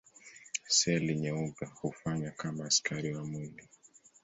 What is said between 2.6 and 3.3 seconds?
askari wa